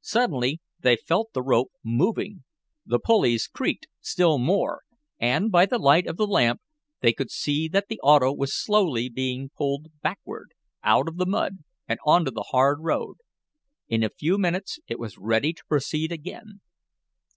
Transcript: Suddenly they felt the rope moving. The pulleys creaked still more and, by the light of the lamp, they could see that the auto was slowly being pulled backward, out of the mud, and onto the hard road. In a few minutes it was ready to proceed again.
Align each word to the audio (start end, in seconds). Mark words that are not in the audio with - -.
Suddenly 0.00 0.60
they 0.78 0.94
felt 0.94 1.32
the 1.32 1.42
rope 1.42 1.72
moving. 1.82 2.44
The 2.86 3.00
pulleys 3.00 3.48
creaked 3.48 3.88
still 4.00 4.38
more 4.38 4.82
and, 5.18 5.50
by 5.50 5.66
the 5.66 5.76
light 5.76 6.06
of 6.06 6.16
the 6.16 6.26
lamp, 6.28 6.60
they 7.00 7.12
could 7.12 7.32
see 7.32 7.66
that 7.66 7.88
the 7.88 7.98
auto 7.98 8.32
was 8.32 8.54
slowly 8.54 9.08
being 9.08 9.50
pulled 9.58 9.86
backward, 10.00 10.52
out 10.84 11.08
of 11.08 11.16
the 11.16 11.26
mud, 11.26 11.64
and 11.88 11.98
onto 12.06 12.30
the 12.30 12.50
hard 12.50 12.78
road. 12.80 13.16
In 13.88 14.04
a 14.04 14.08
few 14.08 14.38
minutes 14.38 14.78
it 14.86 15.00
was 15.00 15.18
ready 15.18 15.52
to 15.52 15.64
proceed 15.68 16.12
again. 16.12 16.60